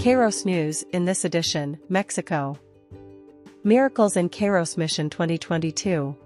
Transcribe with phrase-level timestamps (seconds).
[0.00, 2.58] Kairos News in this edition, Mexico.
[3.64, 6.16] Miracles in Kairos Mission 2022.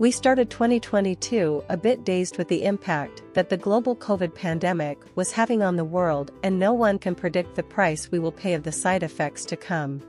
[0.00, 5.30] We started 2022 a bit dazed with the impact that the global COVID pandemic was
[5.30, 8.64] having on the world, and no one can predict the price we will pay of
[8.64, 10.02] the side effects to come.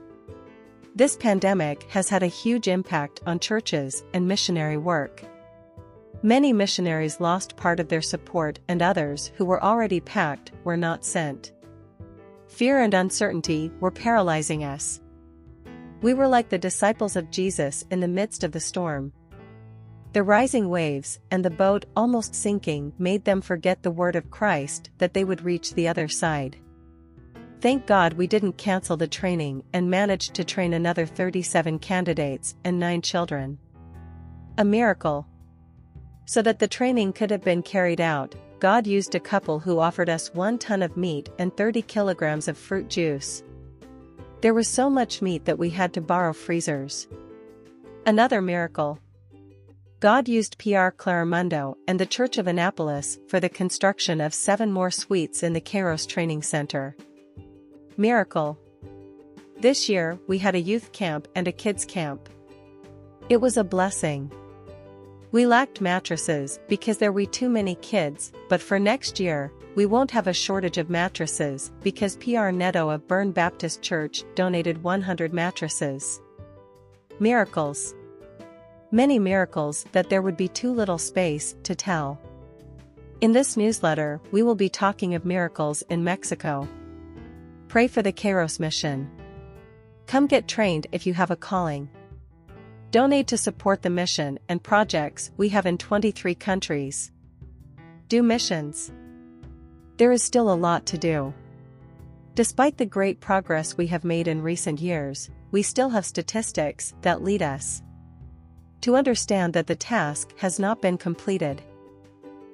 [0.96, 5.22] This pandemic has had a huge impact on churches and missionary work.
[6.24, 11.04] Many missionaries lost part of their support, and others who were already packed were not
[11.04, 11.52] sent.
[12.48, 15.00] Fear and uncertainty were paralyzing us.
[16.02, 19.12] We were like the disciples of Jesus in the midst of the storm.
[20.12, 24.90] The rising waves and the boat almost sinking made them forget the word of Christ
[24.98, 26.56] that they would reach the other side.
[27.60, 32.78] Thank God we didn't cancel the training and managed to train another 37 candidates and
[32.78, 33.58] 9 children.
[34.58, 35.26] A miracle.
[36.26, 40.08] So that the training could have been carried out, God used a couple who offered
[40.08, 43.42] us one ton of meat and 30 kilograms of fruit juice.
[44.40, 47.06] There was so much meat that we had to borrow freezers.
[48.06, 48.98] Another miracle.
[50.00, 54.90] God used PR Claramundo and the Church of Annapolis for the construction of seven more
[54.90, 56.96] suites in the Kairos Training Center.
[57.98, 58.58] Miracle.
[59.60, 62.30] This year, we had a youth camp and a kids camp.
[63.28, 64.32] It was a blessing.
[65.34, 70.12] We lacked mattresses because there were too many kids, but for next year, we won't
[70.12, 76.20] have a shortage of mattresses because PR Neto of Bern Baptist Church donated 100 mattresses.
[77.18, 77.96] Miracles.
[78.92, 82.20] Many miracles that there would be too little space to tell.
[83.20, 86.68] In this newsletter, we will be talking of miracles in Mexico.
[87.66, 89.10] Pray for the Kairos mission.
[90.06, 91.88] Come get trained if you have a calling.
[92.94, 97.10] Donate to support the mission and projects we have in 23 countries.
[98.06, 98.92] Do missions.
[99.96, 101.34] There is still a lot to do.
[102.36, 107.24] Despite the great progress we have made in recent years, we still have statistics that
[107.24, 107.82] lead us
[108.82, 111.62] to understand that the task has not been completed.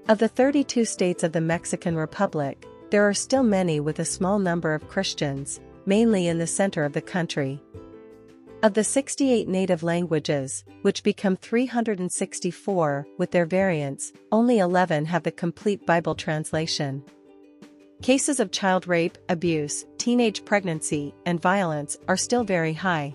[0.09, 4.39] Of the 32 states of the Mexican Republic, there are still many with a small
[4.39, 7.61] number of Christians, mainly in the center of the country.
[8.63, 15.33] Of the 68 native languages, which become 364 with their variants, only 11 have the
[15.33, 17.03] complete Bible translation.
[18.03, 23.15] Cases of child rape, abuse, teenage pregnancy, and violence are still very high.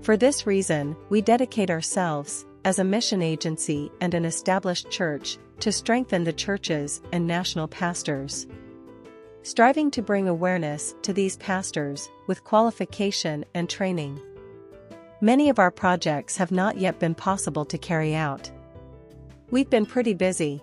[0.00, 5.70] For this reason, we dedicate ourselves, as a mission agency and an established church, to
[5.70, 8.46] strengthen the churches and national pastors.
[9.42, 14.18] Striving to bring awareness to these pastors with qualification and training.
[15.20, 18.48] Many of our projects have not yet been possible to carry out.
[19.50, 20.62] We've been pretty busy.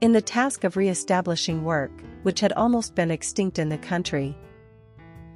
[0.00, 1.92] In the task of re-establishing work,
[2.24, 4.36] which had almost been extinct in the country.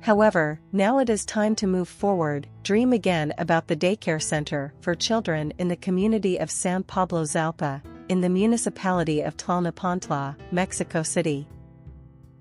[0.01, 4.97] However, now it is time to move forward, dream again about the daycare center for
[4.97, 11.47] children in the community of San Pablo Xalpa, in the municipality of Tlalnepantla, Mexico City.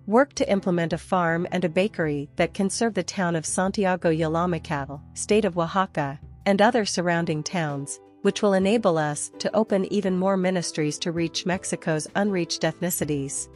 [0.07, 4.09] Work to implement a farm and a bakery that can serve the town of Santiago
[4.09, 10.17] Yalamacal, state of Oaxaca, and other surrounding towns, which will enable us to open even
[10.17, 13.49] more ministries to reach Mexico's unreached ethnicities.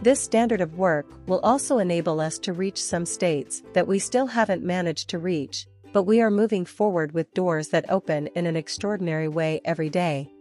[0.00, 4.28] This standard of work will also enable us to reach some states that we still
[4.28, 8.56] haven't managed to reach, but we are moving forward with doors that open in an
[8.56, 10.32] extraordinary way every day.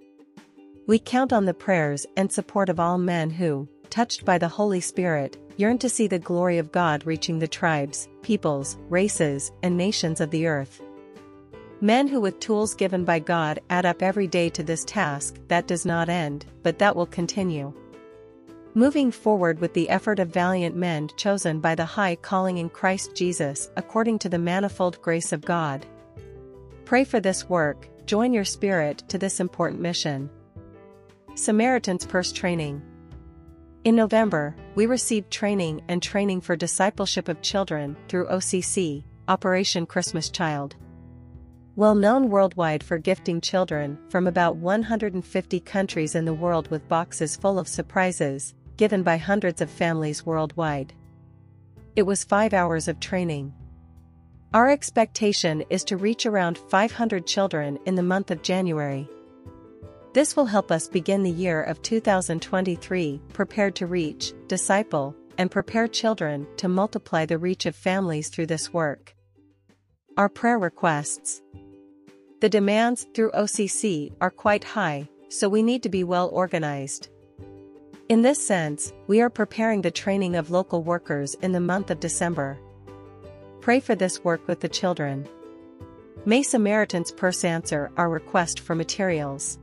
[0.88, 4.80] We count on the prayers and support of all men who, touched by the Holy
[4.80, 10.22] Spirit, yearn to see the glory of God reaching the tribes, peoples, races, and nations
[10.22, 10.82] of the earth.
[11.82, 15.68] Men who with tools given by God add up every day to this task that
[15.68, 17.74] does not end, but that will continue.
[18.74, 23.16] Moving forward with the effort of valiant men chosen by the high calling in Christ
[23.16, 25.86] Jesus according to the manifold grace of God.
[26.86, 30.30] Pray for this work, join your spirit to this important mission.
[31.36, 32.82] Samaritan's Purse Training
[33.86, 40.30] in November, we received training and training for discipleship of children through OCC, Operation Christmas
[40.30, 40.76] Child.
[41.78, 47.38] Well known worldwide for gifting children from about 150 countries in the world with boxes
[47.38, 50.94] full of surprises, given by hundreds of families worldwide.
[51.96, 53.54] It was five hours of training.
[54.54, 59.08] Our expectation is to reach around 500 children in the month of January.
[60.20, 65.88] This will help us begin the year of 2023 prepared to reach, disciple, and prepare
[65.88, 69.16] children to multiply the reach of families through this work.
[70.18, 71.42] Our prayer requests.
[72.42, 77.08] The demands through OCC are quite high, so we need to be well organized.
[78.10, 82.02] In this sense, we are preparing the training of local workers in the month of
[82.02, 82.60] December.
[83.62, 85.26] Pray for this work with the children.
[86.26, 89.58] May Samaritans Purse answer our request for materials.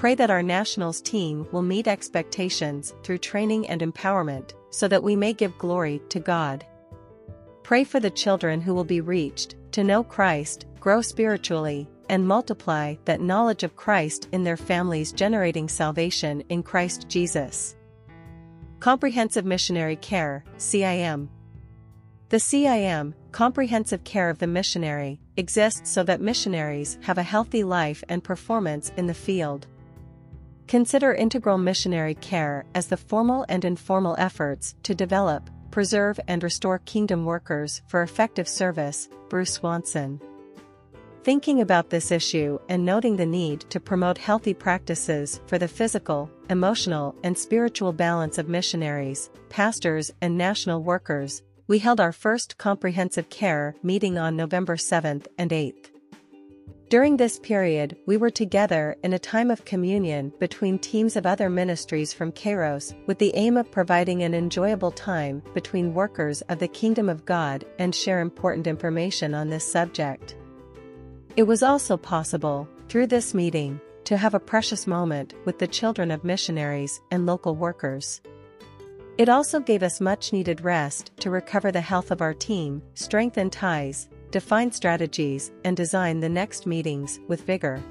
[0.00, 5.14] Pray that our nationals team will meet expectations through training and empowerment, so that we
[5.14, 6.64] may give glory to God.
[7.64, 12.94] Pray for the children who will be reached, to know Christ, grow spiritually, and multiply
[13.04, 17.76] that knowledge of Christ in their families, generating salvation in Christ Jesus.
[18.78, 21.28] Comprehensive Missionary Care, CIM.
[22.30, 28.02] The CIM, Comprehensive Care of the Missionary, exists so that missionaries have a healthy life
[28.08, 29.66] and performance in the field.
[30.70, 36.78] Consider integral missionary care as the formal and informal efforts to develop, preserve, and restore
[36.78, 39.08] kingdom workers for effective service.
[39.28, 40.20] Bruce Swanson.
[41.24, 46.30] Thinking about this issue and noting the need to promote healthy practices for the physical,
[46.50, 53.28] emotional, and spiritual balance of missionaries, pastors, and national workers, we held our first comprehensive
[53.28, 55.89] care meeting on November 7th and 8th.
[56.90, 61.48] During this period, we were together in a time of communion between teams of other
[61.48, 66.66] ministries from Kairos with the aim of providing an enjoyable time between workers of the
[66.66, 70.34] Kingdom of God and share important information on this subject.
[71.36, 76.10] It was also possible, through this meeting, to have a precious moment with the children
[76.10, 78.20] of missionaries and local workers.
[79.16, 83.48] It also gave us much needed rest to recover the health of our team, strengthen
[83.48, 87.82] ties, define strategies, and design the next meetings with vigor.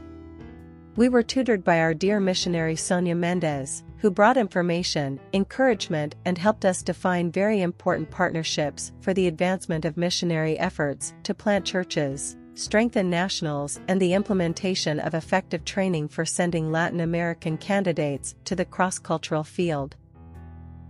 [0.95, 6.65] We were tutored by our dear missionary Sonia Mendez, who brought information, encouragement, and helped
[6.65, 13.09] us define very important partnerships for the advancement of missionary efforts to plant churches, strengthen
[13.09, 18.99] nationals, and the implementation of effective training for sending Latin American candidates to the cross
[18.99, 19.95] cultural field.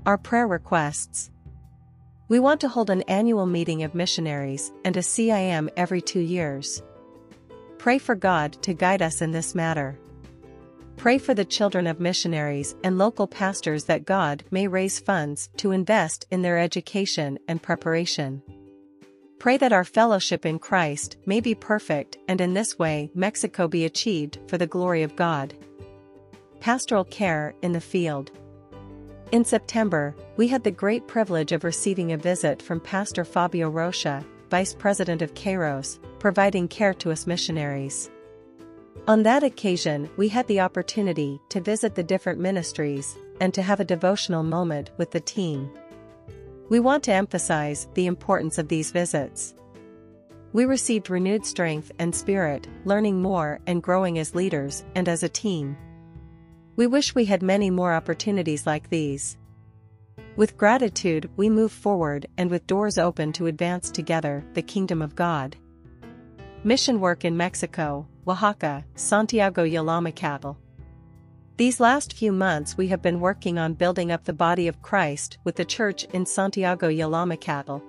[0.05, 1.29] Our prayer requests
[2.29, 6.83] we want to hold an annual meeting of missionaries and a CIM every two years.
[7.79, 9.99] Pray for God to guide us in this matter.
[10.95, 15.71] Pray for the children of missionaries and local pastors that God may raise funds to
[15.71, 18.43] invest in their education and preparation.
[19.39, 23.85] Pray that our fellowship in Christ may be perfect and in this way Mexico be
[23.85, 25.55] achieved for the glory of God.
[26.59, 28.31] Pastoral care in the field.
[29.31, 34.25] In September, we had the great privilege of receiving a visit from Pastor Fabio Rocha,
[34.49, 38.09] Vice President of Kairos, providing care to us missionaries.
[39.07, 43.79] On that occasion, we had the opportunity to visit the different ministries and to have
[43.79, 45.69] a devotional moment with the team.
[46.69, 49.53] We want to emphasize the importance of these visits.
[50.53, 55.29] We received renewed strength and spirit, learning more and growing as leaders and as a
[55.29, 55.77] team.
[56.79, 59.37] We wish we had many more opportunities like these.
[60.37, 65.13] With gratitude, we move forward and with doors open to advance together the kingdom of
[65.13, 65.57] God.
[66.63, 70.55] Mission work in Mexico, Oaxaca, Santiago Yalamacatal.
[71.57, 75.37] These last few months we have been working on building up the body of Christ
[75.43, 77.81] with the church in Santiago Yalamacatal.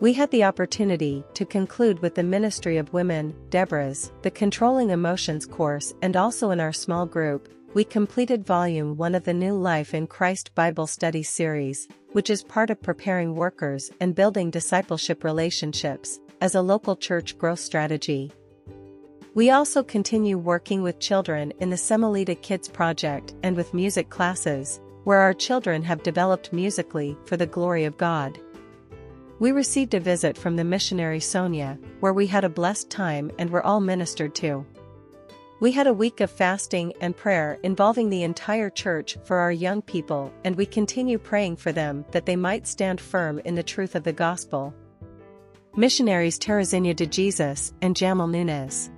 [0.00, 5.46] We had the opportunity to conclude with the Ministry of Women, Deborah's, the Controlling Emotions
[5.46, 9.92] course and also in our small group, we completed Volume 1 of the New Life
[9.94, 16.18] in Christ Bible Study series, which is part of preparing workers and building discipleship relationships
[16.40, 18.32] as a local church growth strategy.
[19.34, 24.80] We also continue working with children in the Semillita Kids Project and with music classes,
[25.04, 28.38] where our children have developed musically for the glory of God.
[29.38, 33.50] We received a visit from the missionary Sonia, where we had a blessed time and
[33.50, 34.64] were all ministered to.
[35.58, 39.80] We had a week of fasting and prayer involving the entire church for our young
[39.80, 43.94] people, and we continue praying for them that they might stand firm in the truth
[43.94, 44.74] of the gospel.
[45.74, 48.90] Missionaries Teresina de Jesus and Jamal Nunez.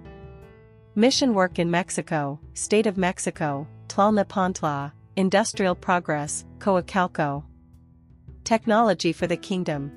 [0.97, 7.45] Mission work in Mexico, State of Mexico, Tlalnepantla, Industrial Progress, Coacalco.
[8.43, 9.93] Technology for the Kingdom.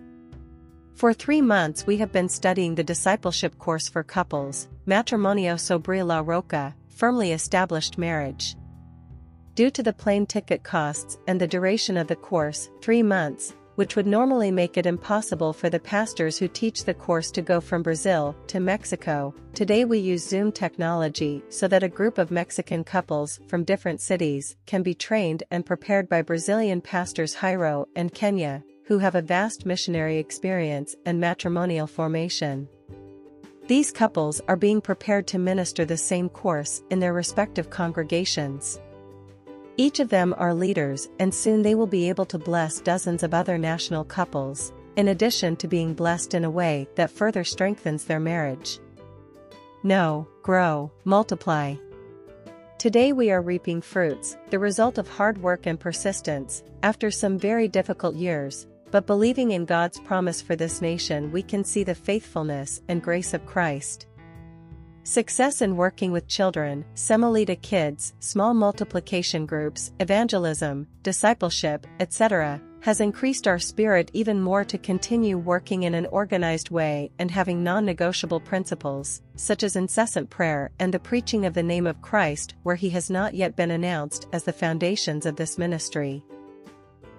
[0.96, 6.20] For three months we have been studying the discipleship course for couples, Matrimonio sobre la
[6.20, 8.56] Roca, firmly established marriage.
[9.56, 13.96] Due to the plane ticket costs and the duration of the course, three months, which
[13.96, 17.82] would normally make it impossible for the pastors who teach the course to go from
[17.82, 23.40] Brazil to Mexico, today we use Zoom technology so that a group of Mexican couples
[23.48, 28.98] from different cities can be trained and prepared by Brazilian pastors Jairo and Kenya, who
[28.98, 32.68] have a vast missionary experience and matrimonial formation.
[33.68, 38.80] These couples are being prepared to minister the same course in their respective congregations.
[39.78, 43.34] Each of them are leaders and soon they will be able to bless dozens of
[43.34, 48.20] other national couples, in addition to being blessed in a way that further strengthens their
[48.20, 48.80] marriage.
[49.84, 51.76] Know, grow, multiply.
[52.78, 57.68] Today we are reaping fruits, the result of hard work and persistence, after some very
[57.68, 62.82] difficult years, but believing in God's promise for this nation we can see the faithfulness
[62.88, 64.08] and grace of Christ.
[65.04, 73.48] Success in working with children, Semillita kids, small multiplication groups, evangelism, discipleship, etc., has increased
[73.48, 79.22] our spirit even more to continue working in an organized way and having non-negotiable principles,
[79.36, 83.10] such as incessant prayer and the preaching of the name of Christ where he has
[83.10, 86.24] not yet been announced as the foundations of this ministry.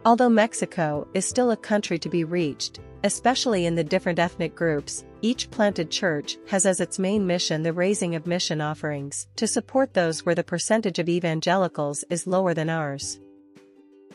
[0.04, 5.04] Although Mexico is still a country to be reached, especially in the different ethnic groups,
[5.20, 9.94] each planted church has as its main mission the raising of mission offerings to support
[9.94, 13.20] those where the percentage of evangelicals is lower than ours.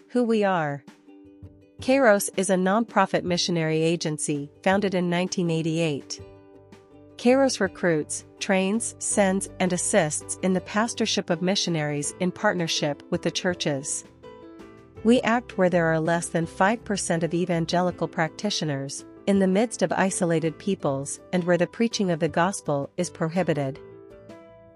[0.09, 0.83] Who we are.
[1.79, 6.21] Kairos is a non-profit missionary agency founded in 1988.
[7.15, 13.31] Kairos recruits, trains, sends, and assists in the pastorship of missionaries in partnership with the
[13.31, 14.03] churches.
[15.07, 19.93] We act where there are less than 5% of evangelical practitioners, in the midst of
[19.93, 23.79] isolated peoples, and where the preaching of the gospel is prohibited.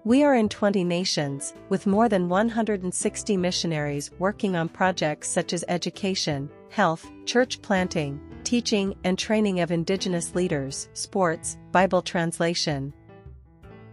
[0.04, 5.66] We are in 20 nations, with more than 160 missionaries working on projects such as
[5.68, 12.94] education, health, church planting, teaching and training of indigenous leaders, sports, Bible translation.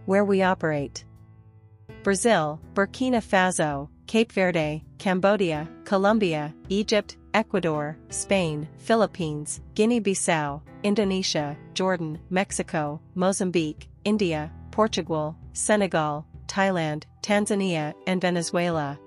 [0.06, 1.04] Where we operate
[2.02, 13.02] Brazil, Burkina Faso, Cape Verde, Cambodia, Colombia, Egypt, Ecuador, Spain, Philippines, Guinea-Bissau, Indonesia, Jordan, Mexico,
[13.16, 19.00] Mozambique, India, Portugal, Senegal, Thailand, Tanzania, and Venezuela.